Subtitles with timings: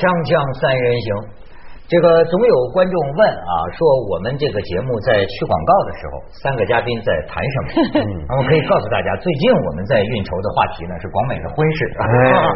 [0.00, 1.08] 锵锵三人行，
[1.84, 7.68] 这个总有观众问啊，说我们这个节目在去广告的时候，三个嘉宾在谈什么？
[8.32, 11.78] 我可以告诉大家，最近我们在运筹的话题呢是广美的婚事。
[12.00, 12.08] 哎，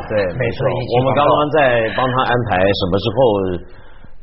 [0.08, 3.20] 对，没错我们刚刚在帮他安排什么时候。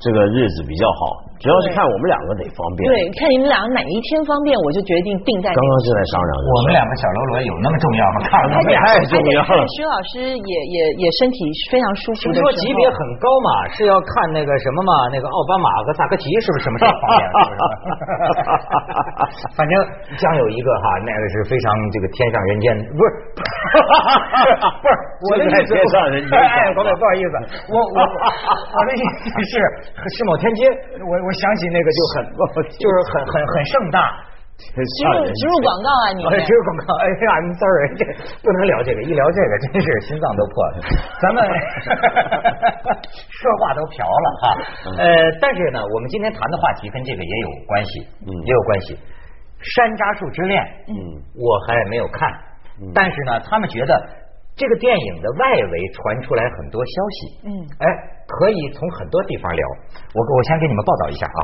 [0.02, 2.89] 这个日子比较好，主要是看我们两个哪方便。
[2.89, 5.54] 对，看你们两个哪一天方便，我就决定定在。
[5.54, 6.32] 刚刚就在商量。
[6.41, 8.25] 我们两个小喽啰有那么重要吗？
[8.25, 9.61] 看了 太重要了。
[9.77, 11.37] 徐老师也也也身体
[11.69, 12.33] 非常舒服。
[12.33, 14.93] 说级别很高嘛，是要看那个什么嘛？
[15.14, 17.21] 那个奥巴马和萨科齐是不是什么时候方便？
[19.54, 19.74] 反正
[20.18, 23.07] 将有一个哈，那个是非常这个天上人间，不是
[24.82, 24.97] 不是
[25.29, 26.33] 我的意思，天上人间。
[26.41, 27.38] 哎，不好意思，
[27.69, 29.90] 我我我的意思是。
[29.95, 30.65] 世贸天阶，
[31.00, 32.16] 我我想起那个就很，
[32.80, 33.99] 就是很很很盛大，
[34.58, 38.01] 植入植入广告啊，你植入广告，哎呀，I'm sorry，这
[38.41, 40.73] 不能聊这个，一聊这个真是心脏都破了。
[41.21, 41.43] 咱们
[43.29, 44.43] 说话都瓢了哈，
[44.97, 45.05] 呃，
[45.41, 48.97] 但是呢，我们今天谈的话题跟这个也有关系，嗯，也有关系。
[49.61, 50.95] 山楂树之恋，嗯，
[51.38, 52.29] 我还没有看，
[52.95, 53.94] 但是呢，他们觉得。
[54.55, 57.49] 这个电影的外围传出来很多消息，嗯，
[57.80, 57.88] 哎，
[58.27, 59.63] 可以从很多地方聊。
[60.13, 61.41] 我我先给你们报道一下啊，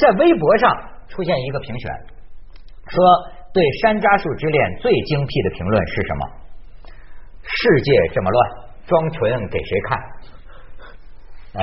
[0.00, 0.74] 在微博上
[1.06, 1.92] 出现一个评选，
[2.88, 2.96] 说
[3.52, 6.22] 对《山楂树之恋》最精辟的评论是什么？
[7.46, 8.38] 世界这么乱，
[8.88, 9.88] 装纯给谁看？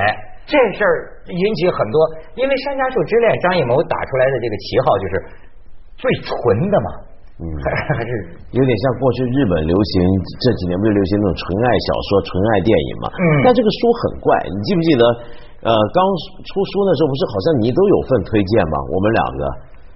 [0.46, 1.96] 这事儿引起很多，
[2.40, 5.12] 因为《山楂树之恋》张艺谋打出来的这个旗号就是
[5.98, 6.32] 最纯
[6.70, 6.88] 的嘛。
[7.34, 8.10] 嗯，还 是
[8.54, 9.92] 有点像过去日本流行
[10.38, 13.06] 这几年不是流行那种纯爱小说、纯爱电影嘛？
[13.10, 15.02] 嗯，但这个书很怪，你记不记得？
[15.64, 15.98] 呃，刚
[16.44, 18.76] 出书的时候，不是好像你都有份推荐吗？
[18.92, 19.42] 我们两个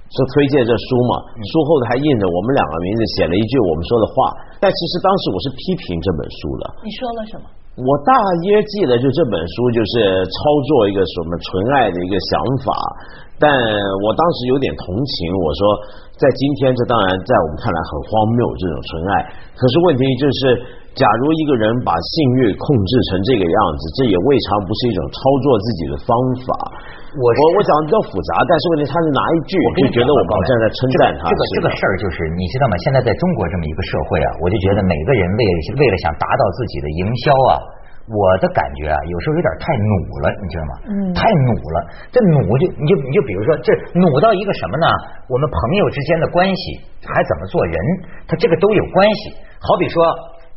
[0.09, 4.33] 说推荐这书嘛，书后头还印着我们两个名字，写了一句我们说的话。
[4.56, 6.62] 但其实当时我是批评这本书的。
[6.81, 7.45] 你说了什么？
[7.78, 8.11] 我大
[8.51, 11.46] 约记得，就这本书就是操作一个什么纯
[11.79, 12.33] 爱的一个想
[12.67, 12.74] 法，
[13.39, 13.46] 但
[14.02, 15.63] 我当时有点同情，我说
[16.19, 19.13] 在今天这当然在我们看来很荒谬这种纯爱，
[19.55, 20.58] 可是问题就是，
[20.98, 22.11] 假如一个人把性
[22.42, 26.11] 欲控制成这个样子，这也未尝不是一种操作自己的方
[26.42, 26.51] 法。
[27.17, 31.24] 我我我讲的比较复杂，但是问题他是拿一句，我就觉得我们站在称赞他。
[31.24, 32.77] 这个这个事儿就是，你知道吗？
[32.85, 35.42] 现在在中国这么一个社会啊，我就觉得每个人为
[35.80, 37.52] 为了想达到自己的营销啊，
[38.13, 40.73] 我的感觉啊，有时候有点太努了，你知道吗？
[40.85, 40.92] 嗯。
[41.17, 41.77] 太努了，
[42.13, 44.86] 这努就你就你就比如说，这努到一个什么呢？
[45.33, 46.63] 我们朋友之间的关系
[47.08, 47.77] 还怎么做人？
[48.29, 49.33] 他这个都有关系。
[49.64, 50.05] 好比说。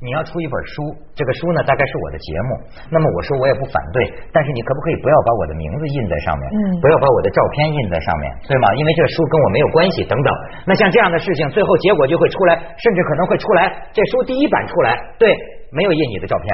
[0.02, 0.82] 你要出一本书，
[1.14, 2.50] 这个书呢大概是我的节目，
[2.90, 4.02] 那么我说我也不反对，
[4.34, 8.66] 但是你可不可以不要把我的名字印在上面，嗯，不要把我的照片印在上面，对吗？
[8.74, 10.30] 因为这书跟我没有关系，等等。
[10.66, 15.30] 那像这样的事情，最后结果就会出来，甚至可能会出来，这书第一版出来，对，
[15.70, 16.50] 没有印你的照片，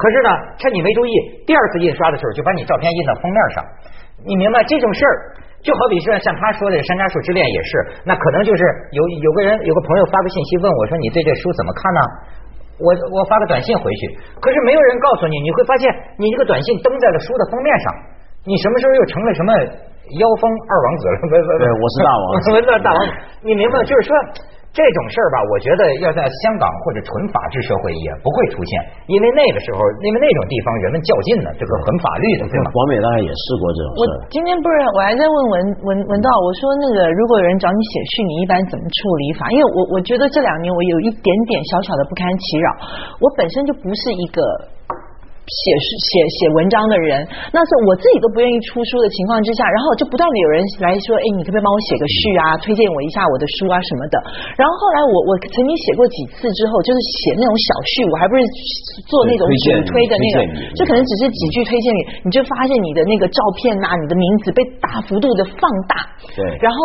[0.00, 1.12] 可是呢，趁你没注意，
[1.44, 3.60] 第二次印刷的时候就把你照片印到封面上，
[4.24, 5.44] 你明白这种事儿？
[5.66, 7.72] 就好比是像他说的《山楂树之恋》也是，
[8.06, 8.62] 那可能就是
[8.94, 12.00] 有有个人有个朋友发个信息问我说：“你对这书怎么看呢？”
[12.78, 14.02] 我我发个短信回去，
[14.40, 15.88] 可是没有人告诉你，你会发现
[16.18, 17.86] 你这个短信登在了书的封面上，
[18.44, 19.50] 你什么时候又成了什么
[20.20, 21.16] 妖风二王子了？
[21.26, 22.98] 不不不，我是大王， 我是大王，
[23.42, 23.82] 你明白？
[23.84, 24.12] 就是说。
[24.76, 28.70] 这种事儿吧，我觉得要在香港或者纯法治社会也不会出现，
[29.08, 32.68] 因为那个时候，因为那种地方人们较劲呢，这个很法律的，对吗？
[32.76, 34.00] 广美当然也试过这种事。
[34.04, 39.48] 我今天不是，我还在问文文文道，我说那个如果有人找你写序，你一般怎么处理法？
[39.48, 42.68] 因为我我觉得这两年我有一点点小小的不堪其扰，
[43.24, 44.44] 我本身就不是一个。
[45.46, 47.22] 写写写文章的人，
[47.54, 54.18] 那是我自己都不愿意出书的情况之下，然后就不断的有人来说，哎，你可不可以帮我写个序啊，推荐我一下我的书啊什么的。
[54.58, 58.42] 然后后来我我曾经写过几次之后，就是写那种小序，我还不是
[59.06, 60.38] 做那种主推的那个，
[60.74, 65.94] 就可能只是几句推荐你，你就发现你的那个照片呐，你的名字被大幅度的放大。
[66.34, 66.42] 对。
[66.58, 66.78] 然后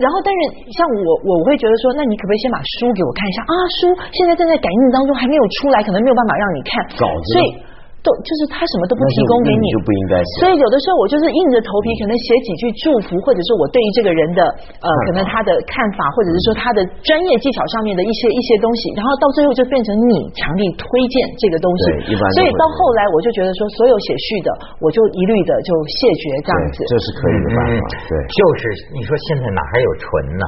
[0.00, 3.52] 然后但是像我我会觉得说，那你可不可以先把书给我看一下啊？
[3.76, 6.80] 书现在正在改印当中，还没有出来，可能没有办法让你看。
[6.96, 7.36] 稿子。
[7.36, 7.68] 所以。
[7.98, 10.14] 都就是他什么都不提供给你，就不应该。
[10.38, 14.42] 所以有的时候我就是硬着头皮，可能写几句祝福，或者是我对于这个人的
[14.80, 22.14] 呃，可能他的看法，或者是说他的专业技巧上面的一些一些东西，然后到最后就变成你强力推荐这个东西。
[22.38, 24.48] 所以到后来我就觉得说，所有写序的，
[24.78, 26.86] 我就一律的就谢绝这样子。
[26.86, 27.82] 这是可以的办法。
[28.06, 28.62] 对，就是
[28.94, 30.06] 你说现在哪还有纯
[30.38, 30.44] 呢？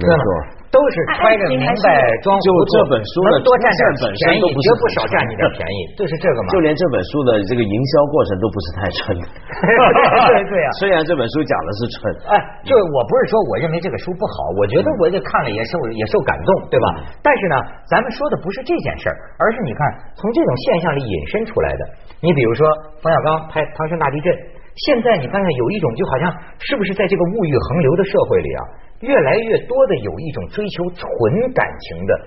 [0.00, 0.57] 没错。
[0.68, 1.86] 都是揣着明白
[2.20, 2.44] 装糊涂。
[2.44, 6.48] 就这本书的能多占点本身，都不是绝不少占你点便宜， 就是这个嘛。
[6.52, 9.00] 就连这本书的这个营销过程都不是太纯。
[9.18, 11.98] 对对啊 虽然这本书讲的是纯，
[12.28, 12.34] 哎，
[12.68, 16.86] 就我不是说我认为这个书不好，我觉得我就看了也受也受感动，对吧？
[17.24, 17.56] 但是呢，
[17.88, 19.80] 咱们说的不是这件事儿，而是你看
[20.20, 21.82] 从这种现象里引申出来的。
[22.20, 22.66] 你比如说
[23.00, 24.26] 冯小刚拍《唐山大地震》，
[24.90, 26.26] 现在你发现有一种就好像
[26.58, 28.60] 是不是在这个物欲横流的社会里啊，
[29.00, 32.20] 越来越多的有一种追求纯感情的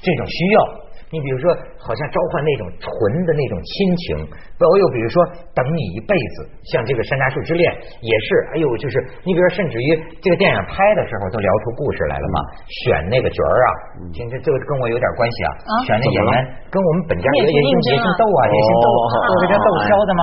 [0.00, 0.85] 这种需要。
[1.14, 2.90] 你比如说，好像召唤那种纯
[3.24, 4.26] 的那种亲情，
[4.58, 5.22] 包又比如说
[5.54, 7.62] 等你一辈子，像这个《山楂树之恋》
[8.02, 9.88] 也是，哎呦，就是你比如说，甚至于
[10.18, 12.36] 这个电影拍的时候都聊出故事来了嘛，
[12.82, 13.68] 选那个角儿啊，
[14.10, 15.50] 这这这个跟我有点关系啊，
[15.86, 16.34] 选那演员
[16.74, 18.86] 跟我们本家也也姓也姓窦啊，也姓窦，
[19.30, 20.22] 都是这窦骁的吗，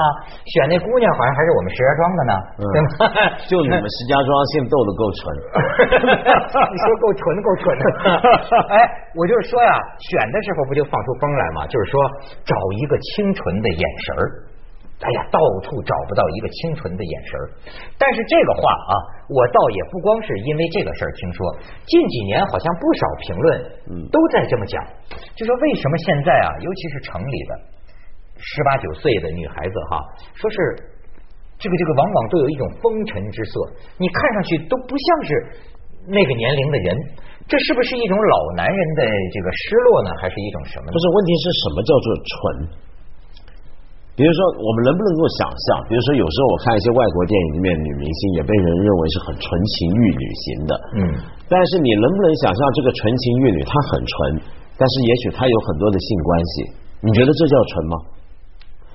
[0.52, 2.88] 选那姑娘好像还是我们石家庄的呢，对吗？
[3.48, 5.20] 就你们石家庄姓窦的够纯。
[6.74, 7.84] 你说够纯够纯的，
[8.76, 8.76] 哎，
[9.16, 9.72] 我就是说呀，
[10.12, 11.70] 选的时候不就放出风来吗？
[11.70, 12.02] 就是说
[12.42, 14.26] 找一个清纯的眼神儿。
[15.04, 17.44] 哎呀，到处找不到一个清纯的眼神儿。
[18.00, 18.94] 但是这个话啊，
[19.28, 21.38] 我倒也不光是因为这个事儿听说，
[21.86, 23.46] 近几年好像不少评论
[24.10, 24.82] 都在这么讲，
[25.36, 27.52] 就说为什么现在啊，尤其是城里的
[28.38, 30.00] 十八九岁的女孩子哈，
[30.34, 30.58] 说是
[31.60, 33.54] 这个这个往往都有一种风尘之色，
[33.98, 35.30] 你看上去都不像是
[36.08, 36.98] 那个年龄的人，
[37.48, 39.02] 这是不是一种老男人的
[39.34, 40.10] 这个失落呢？
[40.22, 40.94] 还是一种什么呢？
[40.94, 42.34] 不是，问题是什么叫做纯？
[44.14, 45.66] 比如说，我们能不能够想象？
[45.90, 50.72] 比如说，有时候我看一些外国电影里面，女明星也被人认为是很纯情玉女型的。
[50.94, 51.00] 嗯。
[51.50, 54.16] 但是你能不能想象，这个纯情玉女她很纯，
[54.78, 56.54] 但是也许她有很多的性关系？
[57.02, 57.96] 你觉得这叫纯吗？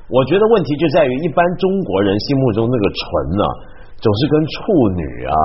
[0.09, 3.03] 我觉得问题就在于，一般中国人心目中那个纯
[3.37, 3.45] 呢，
[3.99, 4.56] 总是跟处
[4.97, 5.37] 女啊，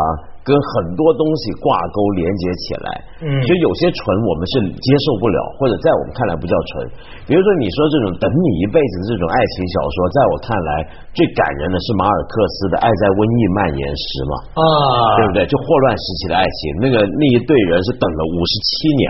[0.43, 2.87] 跟很多东西挂钩连接起来。
[3.23, 6.87] 嗯所以有些纯我们是接受不了，或者在我们看来不叫纯。
[7.23, 10.69] 比如说你说这种等你一辈子的这种爱情小说，在我看来
[11.15, 14.33] 最感人的是马尔克斯的《爱在瘟疫蔓延时》嘛。
[14.59, 14.63] 啊，
[15.15, 15.47] 对不对？
[15.47, 19.05] 就霍乱时期的爱情，那个那一对人是等了五十七年，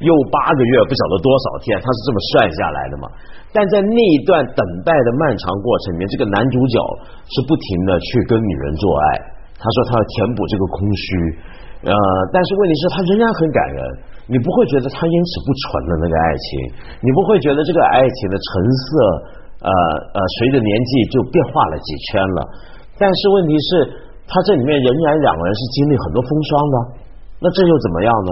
[0.00, 3.04] 又八个月，不晓得多少天，他是这么算下来的嘛。
[3.52, 6.76] 但在那一段等待的漫长过程里面，这个男主角
[7.28, 9.06] 是不停的去跟女人做爱，
[9.64, 11.06] 他说他要填补这个空虚，
[11.88, 11.96] 呃，
[12.28, 13.80] 但是问题是，他仍然很感人，
[14.28, 16.48] 你不会觉得他因此不纯的那个爱情，
[17.00, 18.88] 你不会觉得这个爱情的成色，
[19.64, 19.70] 呃
[20.12, 22.40] 呃，随着年纪就变化了几圈了。
[23.00, 23.88] 但是问题是，
[24.28, 26.76] 他这里面仍然两个人是经历很多风霜的，
[27.40, 28.30] 那这又怎么样呢？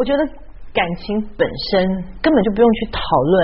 [0.00, 0.24] 我觉得
[0.72, 1.84] 感情本身
[2.24, 3.36] 根本就不用去讨论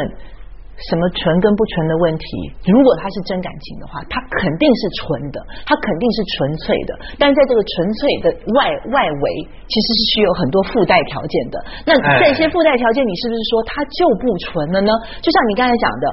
[0.79, 2.27] 什么纯跟不纯的问题。
[2.67, 6.91] 如果它是真感情的话，它肯定是纯的，它肯定是纯粹的。
[7.19, 8.27] 但是在这个纯粹的
[8.57, 9.27] 外外围，
[9.69, 11.57] 其实是需有很多附带条件的。
[11.85, 11.93] 那
[12.25, 14.91] 这些附带条件，你是不是说它就不纯了呢？
[15.21, 16.07] 就像你刚才讲的。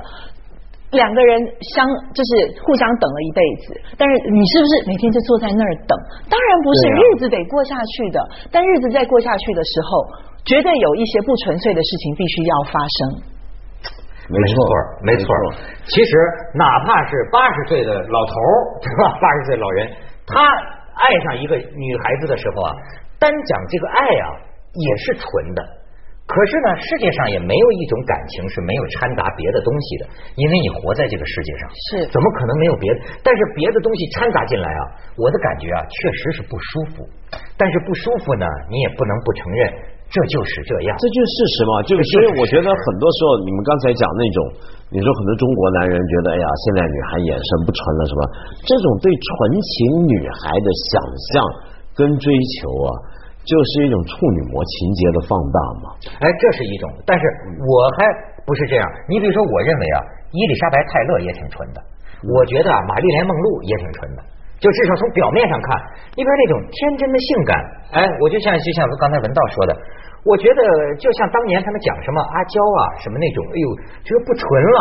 [0.90, 1.86] 两个人相
[2.18, 5.94] 就是互相等了一辈子，但是你是不是每天就坐在那儿等？
[6.26, 8.18] 当然不是，啊日子得过下去的。
[8.50, 10.02] 但日子在过下去的时候，
[10.44, 13.22] 绝对有一些不纯粹的事情必须要发生。
[14.30, 14.56] 没错，
[15.02, 15.26] 没错。
[15.90, 16.12] 其实
[16.54, 19.18] 哪怕是八十岁的老头儿， 对吧？
[19.20, 19.90] 八十岁老人，
[20.28, 20.38] 他
[20.94, 22.70] 爱上一个女孩子的时候啊，
[23.20, 24.28] 单讲这个爱啊，
[24.74, 25.62] 也是纯的。
[26.30, 30.06] 可是呢，世界上也没有一种感情是没有掺杂别的东西的，
[30.38, 33.00] 因为你活在这个世界上，是怎么可能没有别的？
[33.26, 34.82] 但是别的东西掺杂进来啊，
[35.18, 37.10] 我的感觉啊，确实是不舒服。
[37.58, 39.74] 但是不舒服呢，你也不能不承认，
[40.10, 40.90] 这就是这样。
[40.98, 44.38] 这就是事实嘛，就是所以我觉得很多时候你们刚才讲那种，
[44.90, 48.22] 你说很多中国男人觉得，哎呀，现在女孩眼神不纯了什么，
[48.66, 49.30] 这种对纯
[49.62, 49.76] 情
[50.10, 50.94] 女孩的想
[51.30, 51.32] 象
[51.94, 52.26] 跟追
[52.58, 52.90] 求啊，
[53.46, 55.86] 就是一种处女膜情节的放大嘛。
[56.22, 57.24] 哎，这是一种，但是
[57.62, 58.10] 我还
[58.50, 58.84] 不是这样。
[59.14, 59.98] 你比如说，我认为啊，
[60.34, 61.78] 伊丽莎白泰勒也挺纯的，
[62.26, 64.26] 我觉得啊，玛丽莲梦露也挺纯的。
[64.60, 65.72] 就至少从表面上看，
[66.20, 67.56] 一边那种天真的性感，
[67.96, 69.72] 哎，我就像就像刚才文道说的，
[70.26, 70.62] 我觉得
[71.00, 73.68] 就像当年他们讲什么阿娇啊什么那种，哎呦，
[74.04, 74.80] 这个不纯了，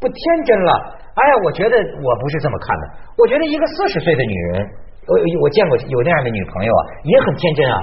[0.00, 0.72] 不天真了。
[1.14, 4.66] 哎呀，我觉得我不是这么看的，我觉得一个四十岁的女人，
[5.06, 7.76] 我我见过有那样的女朋友啊，也很天真啊，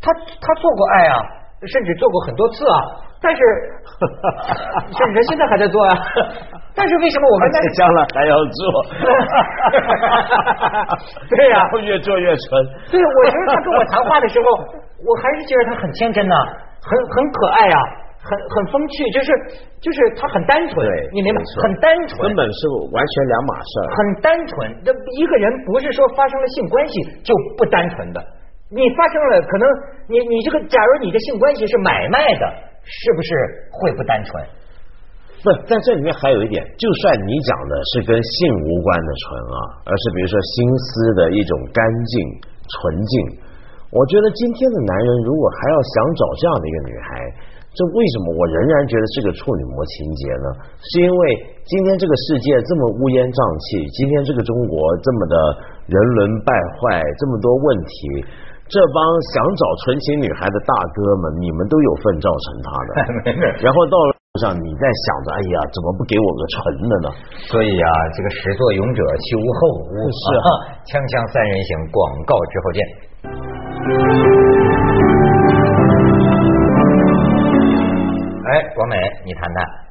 [0.00, 1.24] 她她做过爱啊，
[1.66, 2.76] 甚至做过很多次啊，
[3.22, 3.42] 但是
[4.94, 5.94] 甚至现在还在做啊。
[6.76, 8.84] 但是为什么我们在将来还要做，
[11.30, 12.66] 对呀、越做越纯。
[12.90, 14.46] 对，我觉得他跟我谈话的时候，
[15.04, 16.34] 我还是觉得他很天真呐、
[16.80, 17.78] 很很可爱啊，
[18.24, 19.28] 很很风趣，就是
[19.80, 20.74] 就是他很单纯，
[21.12, 21.44] 你明白没？
[21.44, 22.58] 错很单纯，根本是
[22.88, 23.86] 完全两码事儿。
[23.92, 24.52] 很单纯。
[24.82, 28.18] 这一个人不是说发生了性关系就不单纯的。
[28.72, 29.64] 你发生了可能
[30.08, 32.44] 你你这个，假如你的性关系是买卖的，
[32.82, 33.28] 是不是
[33.70, 34.42] 会不单纯？
[35.44, 38.34] 不，在这里面还有一点，就算你讲的是跟性
[38.64, 42.14] 无关的纯啊，而是比如说心思的一种干净
[42.64, 43.14] 纯净，
[43.94, 47.08] 我觉得今天的男人如果还要想找这样的一个女孩，
[47.70, 50.48] 这为什么我仍然觉得是个处女膜情节呢？
[50.82, 51.22] 是因为
[51.62, 53.38] 今天这个世界这么乌烟瘴
[53.70, 55.34] 气，今天这个中国这么的
[55.86, 57.94] 人伦败坏，这么多问题。
[58.66, 58.98] 这帮
[59.30, 62.90] 想找纯情女孩的大哥们，你们都有份造成他的。
[63.62, 66.58] 然后到了路上，你在想着，哎呀，怎么不给我个纯
[66.90, 67.08] 的呢？
[67.46, 70.48] 所以啊，这个始作俑者休后无是啊，
[70.90, 72.80] 锵锵三人行，广告之后见。
[78.46, 79.83] 哎，广美，你谈谈。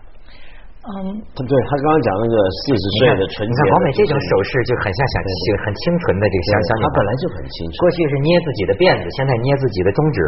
[0.83, 5.15] 嗯，对他刚刚讲那个四十岁的纯洁，王美这种手势就很像想
[5.63, 7.75] 很清纯的这个小小女，她本来就很清纯。
[7.79, 10.19] 过去是捏自己的辫子，现在捏自己的中指。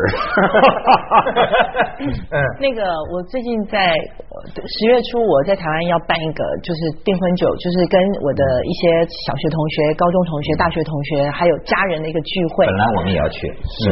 [2.31, 12.63] 嗯， 那个我最近在十月初我在台湾要办一个就是订婚酒，就是跟我的一些小学同学、高中同学、大学同学还有家人的一个聚会。
[12.63, 13.51] 本来我们也要去，
[13.83, 13.91] 是，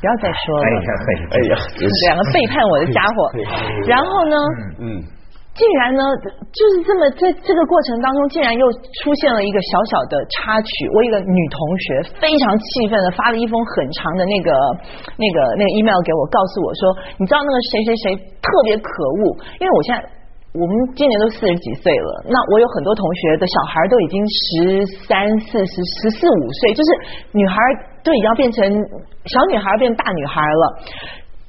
[0.00, 0.64] 不要再说了。
[0.64, 1.54] 哎呀，
[2.08, 3.16] 两个背叛我的家伙。
[3.84, 4.36] 然后呢？
[4.80, 5.04] 嗯。
[5.52, 6.00] 竟然呢，
[6.48, 10.72] 就是这么在这个过程当中，竟然又出现了一个小小的插曲。
[10.96, 11.84] 我一个女同学
[12.16, 14.48] 非常气愤的发了一封很长的那个
[15.20, 16.82] 那个那个 email 给我，告诉我说，
[17.20, 18.04] 你知道那个谁谁谁
[18.40, 18.88] 特别可
[19.20, 20.00] 恶，因为我现在
[20.56, 26.88] 我们今年都四十几岁了，那我有很多同学的小孩都已经十三四十十四五岁，就是
[27.36, 27.56] 女孩
[28.00, 28.64] 都已经要变成
[29.28, 30.64] 小女孩变大女孩了。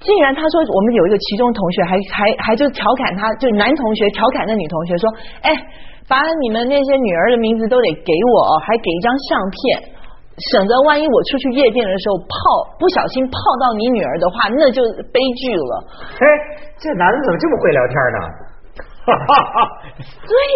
[0.03, 5.07] 竟然他说我们有一个其中同学还还还就调侃他，就男同学调侃那女同学说，
[5.41, 5.49] 哎，
[6.07, 9.59] 把你们那些女儿的名字都得给我，还给一张相片，
[10.51, 12.35] 省得万一我出去夜店的时候泡
[12.75, 13.33] 不小心泡
[13.63, 14.83] 到你女儿的话，那就
[15.15, 15.73] 悲剧了。
[16.19, 16.25] 哎，
[16.77, 18.19] 这男的怎么这么会聊天呢？
[19.03, 19.57] 哈哈哈！
[19.99, 20.51] 所以，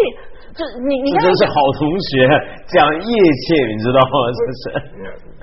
[0.56, 2.28] 就你你看，真是好同学，
[2.72, 4.16] 讲义气，你知道吗？
[4.36, 4.62] 这是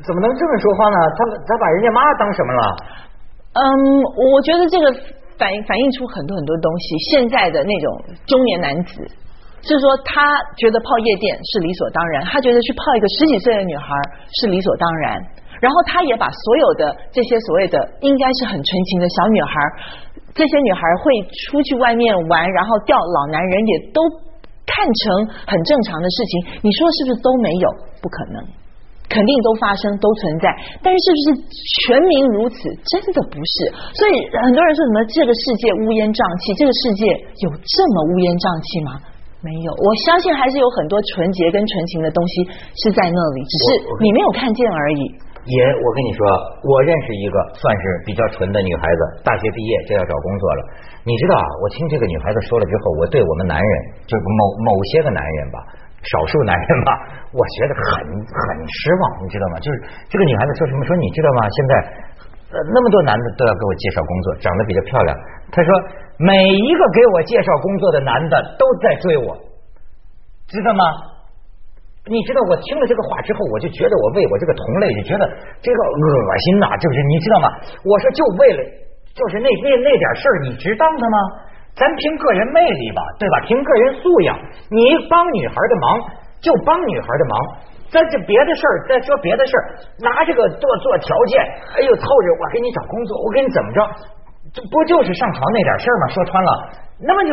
[0.04, 0.98] 怎么能这么说话呢？
[1.16, 1.18] 他
[1.48, 2.62] 他把人家妈当什么了？
[3.54, 3.62] 嗯，
[4.18, 4.92] 我觉得这个
[5.38, 6.98] 反反映出很多很多东西。
[7.10, 7.86] 现在的那种
[8.26, 9.06] 中年男子，
[9.62, 13.94] 是说他觉得泡夜店是理所当然，他觉得去泡一个十几岁的女孩
[14.42, 15.22] 是理所当然。
[15.62, 19.54] 然后他也把所有的这些所谓的应该是很纯情的小女孩，
[20.34, 24.02] 这些女孩会出去外面玩，然后钓老男人，也都
[24.66, 26.60] 看成很正常的事情。
[26.60, 27.70] 你说是不是都没有？
[28.02, 28.44] 不可能。
[29.08, 30.48] 肯定都发生，都存在，
[30.82, 31.26] 但是是不是
[31.86, 32.56] 全民如此？
[32.88, 33.54] 真的不是。
[33.94, 37.02] 所以很多人说什么这个世界乌烟瘴气，这个世界
[37.44, 38.90] 有这么乌烟瘴气吗？
[39.44, 42.48] 没有，我相信还是有很多纯洁跟纯情的东西
[42.80, 43.64] 是在那里，只是
[44.00, 45.02] 你没有看见而已。
[45.44, 46.24] 也，我跟你说，
[46.64, 50.60] 我认识一个算是比较纯的女孩子，大学毕业就要找工作了。
[51.04, 53.72] 你知道啊，我听这个女孩子说了之后，我对我们男人，
[54.08, 55.60] 就是某某些个男人吧。
[56.04, 56.90] 少数男人吧，
[57.32, 59.56] 我觉得很很失望，你知道吗？
[59.64, 59.74] 就是
[60.12, 60.84] 这个女孩子说什么？
[60.84, 61.40] 说你知道吗？
[61.48, 61.72] 现在
[62.52, 65.10] 呃那么多男的都要给我介绍工作，长得比较漂亮。
[65.50, 65.70] 她说
[66.18, 69.32] 每一个给我介绍工作的男的都在追我，
[70.46, 70.84] 知道吗？
[72.06, 75.24] 你知道我听了这个话之后，我就觉得我为我这个同类就觉得
[75.64, 76.04] 这个恶
[76.44, 77.48] 心呐，就是你知道吗？
[77.80, 78.60] 我说就为了
[79.16, 81.18] 就是那那那点事儿，你值当的吗？
[81.74, 83.40] 咱凭个人魅力吧，对吧？
[83.46, 84.38] 凭个人素养，
[84.70, 84.78] 你
[85.10, 86.00] 帮女孩的忙
[86.40, 87.34] 就帮女孩的忙。
[87.90, 89.62] 咱这别的事儿，再说别的事儿，
[90.02, 91.42] 拿这个做做条件，
[91.76, 93.80] 哎呦，凑着我给你找工作，我给你怎么着？
[94.54, 96.08] 这不就是上床那点事儿吗？
[96.14, 96.50] 说穿了，
[97.02, 97.30] 那么就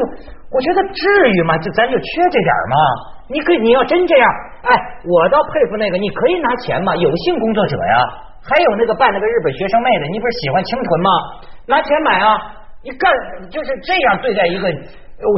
[0.49, 1.57] 我觉得至于吗？
[1.57, 2.75] 就咱就缺这点吗？
[3.29, 4.27] 你可，你要真这样，
[4.63, 4.73] 哎，
[5.05, 6.95] 我倒佩服那个，你可以拿钱吗？
[6.95, 7.97] 有性工作者呀，
[8.41, 11.09] 还有那个扮那个日本学生妹的，你不是喜欢清纯吗？
[11.67, 12.37] 拿钱买啊！
[12.83, 13.05] 你干
[13.49, 14.65] 就是这样对待一个，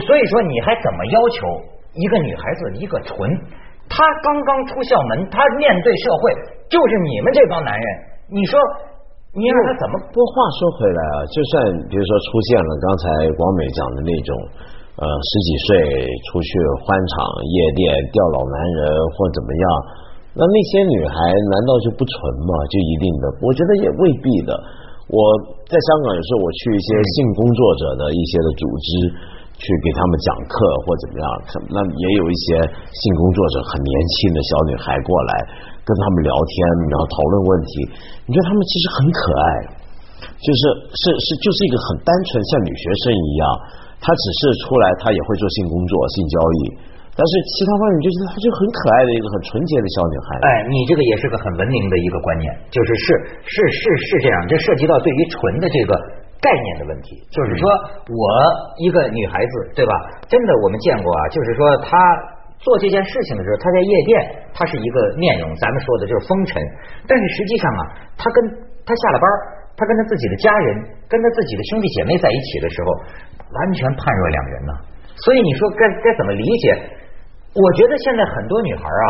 [0.08, 1.44] 所以说你还怎么要求
[1.94, 3.20] 一个女孩子一个纯？
[3.92, 6.32] 她刚刚出校门，她面对社会
[6.72, 7.86] 就是你们这帮男人，
[8.32, 8.56] 你说
[9.36, 10.00] 你让她怎么？
[10.08, 11.54] 不过话说回来啊，就算
[11.92, 13.04] 比如说出现了刚才
[13.36, 14.32] 广美讲的那种，
[15.04, 15.68] 呃，十几岁
[16.32, 16.48] 出去
[16.88, 17.84] 欢场夜店
[18.16, 18.82] 钓老男人
[19.14, 19.66] 或怎么样，
[20.32, 22.16] 那那些女孩难道就不纯
[22.48, 22.52] 吗？
[22.72, 23.26] 就一定的？
[23.44, 24.56] 我觉得也未必的。
[25.12, 25.20] 我
[25.68, 28.88] 在香港有时候我去一些性工作者的一些的组织
[29.60, 31.26] 去给他们讲课或怎么样，
[31.72, 35.32] 那也有一些性工作者很年轻的小女孩过来
[35.84, 36.56] 跟他们聊天，
[36.88, 37.72] 然后讨论问题。
[38.26, 39.48] 你觉得他们其实很可爱，
[40.40, 40.62] 就是
[40.96, 43.44] 是是就是一个很单纯像女学生一样，
[44.00, 46.60] 她只是出来她也会做性工作、性交易，
[47.13, 50.27] 但是其他方面就觉得她就很可爱的一个很纯洁的小女孩。
[50.41, 53.05] 哎，你这个也是个很文明的一个观念，就是是
[53.46, 55.93] 是是是这样，这涉及到对于纯的这个
[56.41, 57.22] 概念的问题。
[57.29, 57.70] 就是说
[58.10, 58.25] 我
[58.82, 59.93] 一个女孩子，对吧？
[60.25, 61.93] 真的我们见过啊，就是说她
[62.58, 66.58] 做这件事情的时候，她在夜店，她是一个面容，咱们说的就是风尘。
[67.05, 67.82] 但是实际上啊，
[68.17, 68.41] 她跟
[68.82, 69.25] 她下了班，
[69.77, 72.89] 她跟她自己的家人，跟她自己的兄弟姐妹在一起的时候，
[73.53, 74.74] 完全判若两人呐。
[75.13, 76.74] 所以你说该该怎么理解？
[77.54, 79.08] 我觉得现在很多女孩啊，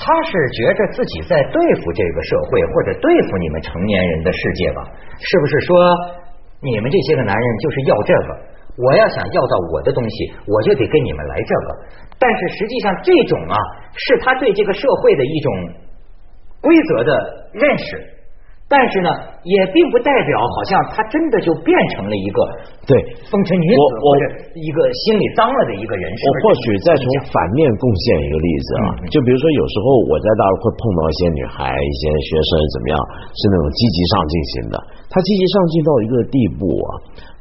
[0.00, 4.88] 她是觉着自己在对付这个社会，或者对付你们成年人的世界吧？
[5.20, 5.76] 是不是说
[6.60, 8.28] 你们这些个男人就是要这个？
[8.78, 11.76] 我要想要到我的东西，我就得跟你们来这个。
[12.18, 13.56] 但是实际上，这种啊，
[13.92, 15.52] 是他对这个社会的一种
[16.62, 17.12] 规则的
[17.52, 18.17] 认识。
[18.68, 19.08] 但是呢，
[19.48, 22.38] 也并不代表好像他真的就变成了一个
[22.84, 22.92] 对
[23.24, 24.22] 风尘女子或者
[24.52, 26.04] 一个心里脏了的一个人。
[26.04, 32.96] 我或许再从反面贡献一个例子啊，就比如说有时候我在大陆会碰到一些女孩、一些学生怎么样，
[33.40, 34.76] 是那种积极上进型的。
[35.08, 36.90] 她积极上进到一个地步啊，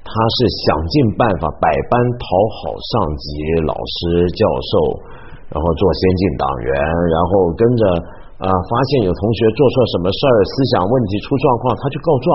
[0.07, 2.23] 她是想尽办法百般讨
[2.63, 3.27] 好上级、
[3.67, 4.71] 老师、教授，
[5.51, 6.71] 然后做先进党员，
[7.11, 8.15] 然后跟着。
[8.37, 12.27] 啊，发现有同学做错什么事儿，思想问题出状况，他去告状。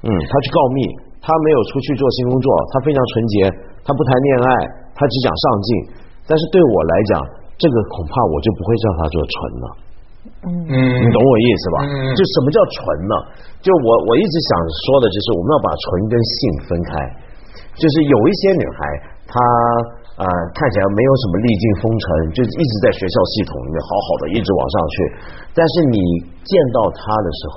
[0.00, 0.80] 嗯，他去告密，
[1.20, 3.44] 他没有出去做新工作，他非常纯洁，
[3.84, 4.48] 他不谈恋爱，
[4.96, 5.68] 他只讲上进。
[6.24, 7.20] 但是对我来讲，
[7.60, 9.66] 这个恐怕我就不会叫他做纯了。
[10.48, 11.76] 嗯，你懂我意思吧？
[11.84, 13.14] 嗯，就什么叫纯呢？
[13.60, 14.50] 就我我一直想
[14.88, 16.90] 说的就是我们要把纯跟性分开。
[17.76, 18.80] 就是有一些女孩，
[19.28, 19.36] 她。
[20.20, 22.04] 啊，看起来没有什么历尽风尘，
[22.36, 24.94] 就一直在学校系统里面好好的一直往上去。
[25.56, 25.96] 但是你
[26.44, 27.40] 见到他的时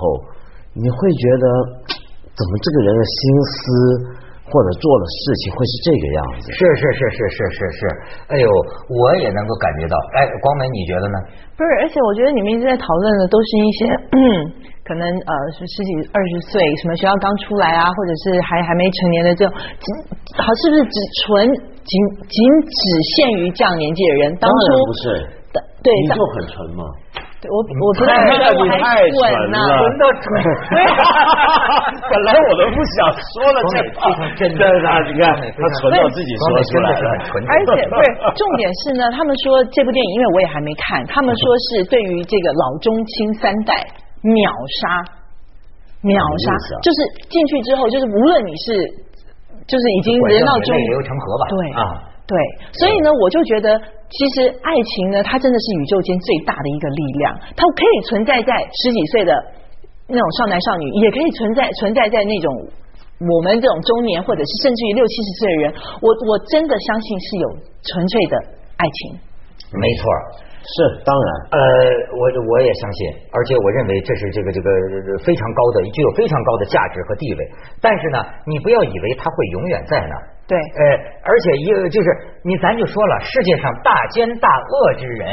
[0.72, 1.44] 你会觉得
[2.32, 3.60] 怎么这个人的心思
[4.48, 6.52] 或者做的事情会是这个样子？
[6.52, 7.80] 是是是是是是是。
[8.28, 8.48] 哎呦，
[8.92, 9.96] 我也能够感觉到。
[10.16, 11.16] 哎，光美你觉得呢？
[11.56, 13.80] 不是，而且我觉得你们一直在讨论的都是一些
[14.84, 19.54] 可能呃是十几二十岁，什么学校刚出来啊，或者是还还没成年的这种，
[20.36, 21.48] 好是不是只纯？
[21.84, 22.00] 仅
[22.32, 22.80] 仅只
[23.12, 24.56] 限于这样年纪的人，当初
[24.88, 25.28] 不是，
[25.82, 26.84] 对，你就很纯吗？
[27.44, 29.20] 对我我不太你太纯
[29.52, 30.24] 了，纯到纯。
[32.08, 34.96] 本来我都不想说了，这真的啊！
[35.04, 37.08] 你看他纯到自己说出来了，
[37.44, 43.76] 而且不是重点是呢，他们说这部电影，因为我也还没看，他们说是对于这个老中青三代
[44.24, 44.48] 秒
[44.80, 45.04] 杀，
[46.00, 46.16] 秒
[46.48, 46.48] 杀，
[46.80, 49.04] 就是进去之后，就是无论你是。
[49.66, 51.44] 就是已经人到中流成河吧？
[51.48, 51.80] 对啊，
[52.26, 52.38] 对，
[52.72, 53.76] 所以呢，我就觉得
[54.08, 59.32] 其实爱情呢，它真的是宇宙间最大的一个力量，它可以存在在十几岁的
[60.08, 62.48] 那种少男少女，也可以存在存在在那种
[63.28, 65.74] 我们这种中年，或者是甚至于六七十岁的人。
[66.00, 67.48] 我我真的相信是有
[67.84, 68.36] 纯粹的
[68.76, 69.20] 爱情，
[69.78, 70.02] 没错。
[70.64, 71.60] 是当然，呃，
[72.16, 74.68] 我我也相信，而且我认为这是这个这个
[75.20, 77.40] 非常高的，具有非常高的价值和地位。
[77.82, 80.24] 但是呢，你不要以为它会永远在那儿。
[80.48, 80.82] 对，呃，
[81.22, 82.08] 而且一个就是
[82.42, 85.28] 你，咱就说了，世界上大奸大恶之人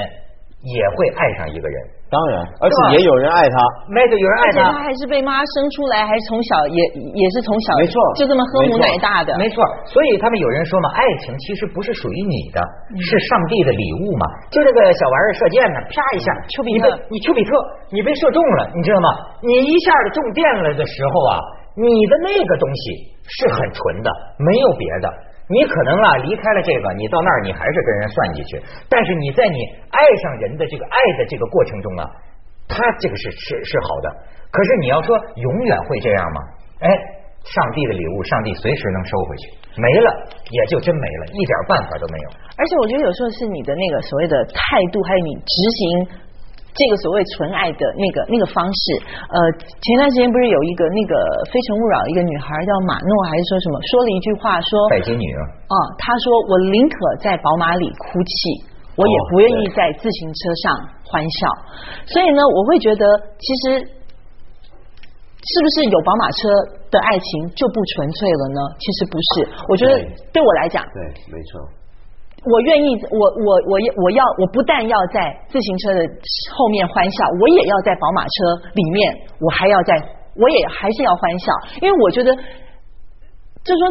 [0.63, 1.81] 也会爱上一个人。
[2.11, 3.55] 当然，而且也有人爱他，
[3.87, 6.79] 没错，有人爱他，他还是被妈生出来，还是从小也
[7.15, 9.63] 也是从小没错，就这么喝母奶大的，没错。
[9.87, 12.59] 所以他们有人说嘛，爱情其实不是属于你的，
[12.99, 14.27] 是上帝的礼物嘛。
[14.51, 17.51] 就这个小玩意儿射箭呢，啪一下，丘比特，你丘比特，
[17.95, 19.07] 你被射中了，你知道吗？
[19.39, 21.39] 你一下子中箭了的时候啊，
[21.75, 25.07] 你的那个东西是很纯的，没有别的。
[25.51, 28.61] 你可能啊离开了这个，你到那儿你还是跟人算计去。
[28.87, 29.59] 但是你在你
[29.91, 32.03] 爱上人的这个爱的这个过程中啊，
[32.67, 34.07] 他这个是是是好的。
[34.51, 36.39] 可是你要说永远会这样吗？
[36.79, 36.87] 哎，
[37.43, 39.43] 上帝的礼物，上帝随时能收回去，
[39.75, 40.07] 没了
[40.51, 42.27] 也就真没了，一点办法都没有。
[42.55, 46.27] 而且我觉得有时候是你的那个所谓的态度，还有你执行。
[46.71, 48.83] 这个所谓纯爱的那个那个方式，
[49.27, 51.13] 呃，前段时间不是有一个那个
[51.51, 55.27] 《非诚勿扰》一个女孩叫马诺，还是说什么，说了一句话说，北京女
[55.67, 58.31] 啊，她说我宁可在宝马里哭泣，
[58.95, 60.63] 我也不愿意在自行车上
[61.03, 61.51] 欢笑。
[62.07, 63.03] 所以呢，我会觉得
[63.35, 66.39] 其实是不是有宝马车
[66.87, 68.59] 的爱情就不纯粹了呢？
[68.79, 69.31] 其实不是，
[69.67, 69.99] 我觉得
[70.31, 71.03] 对我来讲，对，
[71.35, 71.59] 没错。
[72.43, 75.99] 我愿意，我我我我要，我不但要在自行车的
[76.57, 79.93] 后面欢笑，我也要在宝马车里面，我还要在，
[80.35, 82.33] 我也还是要欢笑，因为我觉得，
[83.63, 83.89] 就说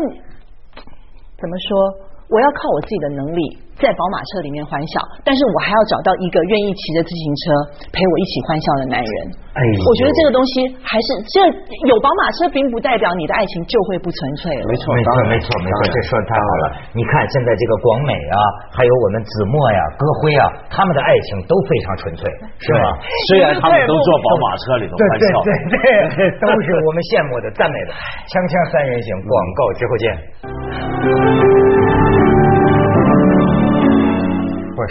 [1.39, 3.43] 怎么说，我要靠我自己的能力
[3.81, 7.43] 在宝马车里面欢笑，但是我还要找到一个愿意骑着自行车
[7.91, 9.15] 陪我一起欢笑的男人。
[9.51, 11.43] 哎我觉得这个东西还是这
[11.91, 14.63] 有宝马车，并不代表你的爱情就会不纯粹了。
[14.69, 16.65] 没错，没错当然没错没错，这说的太好了。
[16.95, 18.37] 你看现在这个广美啊，
[18.71, 22.23] 还有我们子墨呀、歌辉啊，他们的爱情都非常纯粹，
[22.63, 22.85] 是吧？
[23.33, 25.83] 虽然他们都坐宝马车里头欢笑，对对
[26.15, 27.97] 对，都是我们羡慕的、赞美的。
[28.29, 30.07] 锵锵三人行，广告之后见。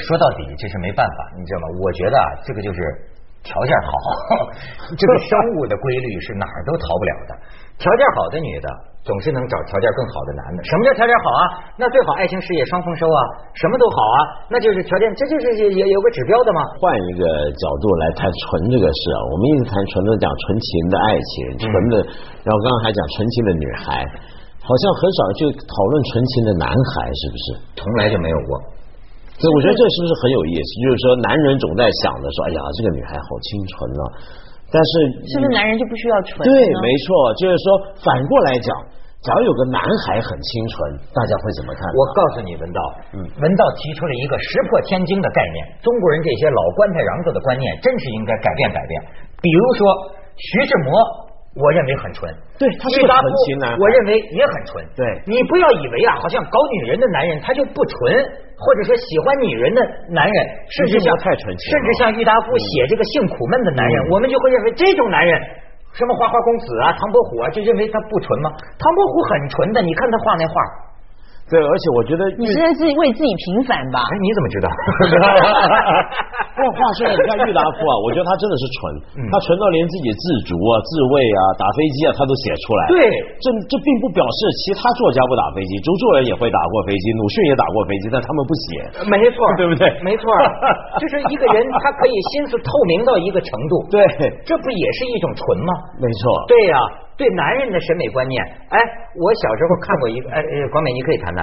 [0.08, 1.66] 说到底，这是没办法，你知道吗？
[1.84, 2.80] 我觉得啊，这个就是
[3.44, 3.92] 条件好，
[4.98, 7.32] 这个生物的规律是哪儿都逃不了的。
[7.80, 8.68] 条件好的女的
[9.08, 10.60] 总是能找条件更好的男的。
[10.68, 11.44] 什么叫条件好啊？
[11.80, 13.20] 那最好爱情事业双丰收啊，
[13.56, 14.20] 什么都好啊，
[14.52, 16.60] 那就是条件，这就是也也有个指标的嘛。
[16.84, 17.24] 换一个
[17.56, 21.32] 角度来谈纯这个事啊，我们一直谈纯的讲纯情的爱情，
[21.64, 21.96] 纯的，
[22.44, 24.04] 然后刚刚还讲纯情的女孩，
[24.60, 27.46] 好像很少去讨论纯情的男孩，是不是？
[27.80, 28.52] 从来就没有过。
[29.40, 30.70] 所以我觉得这是不是很有意思？
[30.84, 34.04] 就是说，男人总在想着说，哎呀，这个女孩好清纯啊，
[34.68, 34.92] 但是
[35.32, 36.44] 是不是男人就不需要纯？
[36.44, 36.52] 对，
[36.84, 37.08] 没错，
[37.40, 37.66] 就是说
[38.04, 38.68] 反过来讲，
[39.24, 40.76] 假如有个男孩很清纯，
[41.16, 41.82] 大家会怎么看？
[41.96, 42.80] 我告诉你，文道，
[43.16, 48.92] 嗯文道提出了一个石破天惊的概念，中国人这些老棺材瓤子的观念，真是应该改变改变。
[49.40, 49.84] 比如说，
[50.36, 50.92] 徐志摩，
[51.58, 54.86] 我认为很纯，对他是个郁达夫纯情男我认为也很纯。
[54.96, 57.98] 对你不要以为啊，好像搞女人的男人他就不纯，
[58.54, 59.82] 或者说喜欢女人的
[60.14, 60.38] 男人，
[60.70, 65.34] 甚至像太纯情甚至像郁达夫写这个性苦闷的男人，嗯我们就会认为这种男人。
[65.92, 68.52] 什么花花公子啊，唐伯虎啊，就认为他不纯吗？
[68.78, 70.54] 唐伯虎很纯的，你看他画那画，
[71.50, 73.98] 对，而且我觉得你现在自己为自己平反吧？
[74.06, 74.70] 哎，你怎么知道？
[76.60, 78.80] 不过话说，你看郁达夫啊，我觉得他真的是纯，
[79.16, 82.82] 嗯他纯到连自己自足啊、自卫啊、打飞机啊，他都写出来。
[82.92, 83.00] 对
[83.40, 88.68] 这这并不表示其他作家不打飞机，周作人也会打过飞机，鲁迅也打过飞机，但他们不写。
[89.08, 90.28] 没错，对不对没错，
[91.00, 94.04] 就是一个人他可以心思透明到一个程度，对，
[94.44, 95.72] 这不也是一种纯吗？
[96.04, 96.20] 没错。
[96.52, 96.76] 对呀、
[97.16, 98.36] 对男人的审美观念，
[98.68, 98.76] 哎，
[99.16, 101.40] 我小时候看过一个，哎，哎广美你可以谈谈，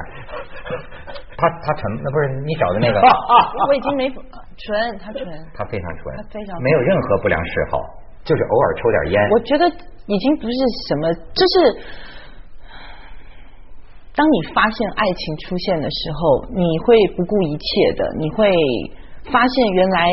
[1.40, 4.12] 他他纯，那不是你找的那个，啊 啊我已经没
[4.56, 5.22] 纯，他纯。
[5.54, 7.78] 他非常纯，他非常没有任何不良嗜好，
[8.24, 9.30] 就是偶尔抽点烟。
[9.30, 9.68] 我觉得
[10.06, 10.56] 已经不是
[10.88, 11.54] 什么，就是
[14.14, 18.48] 当你发现爱情出现的时候，你会不顾一切的，你会
[19.30, 20.10] 发现原来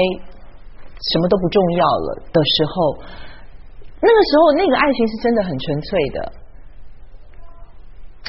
[1.12, 3.04] 什么都不重要了的时候，
[4.02, 6.34] 那个时候那个爱情是真的很纯粹的。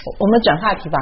[0.07, 0.98] 我我们转话题吧。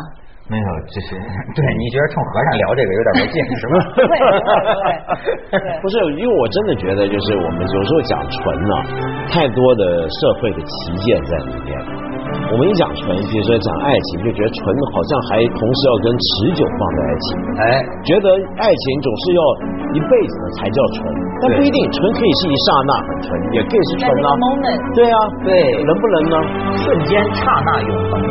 [0.51, 1.15] 没有，就是
[1.55, 3.75] 对你觉得冲和尚聊这个有点没劲是吧？
[5.81, 8.75] 不是，因为我真的觉得，就是我们有时候讲纯呢、
[9.31, 11.73] 太多的社会的旗舰在里面。
[12.53, 14.61] 我们一讲纯，比如说讲爱情，就觉得纯
[14.93, 17.27] 好像还同时要跟持久放在一起，
[17.63, 17.65] 哎，
[18.05, 18.29] 觉得
[18.61, 19.41] 爱情总是要
[19.97, 21.01] 一辈子的才叫纯，
[21.41, 23.27] 但不一定，纯可以是一刹那很纯，
[23.57, 24.29] 也可以是纯啊
[24.95, 25.49] 对啊，对
[25.85, 26.37] 能不能呢？
[26.83, 28.31] 瞬间刹那永恒啊！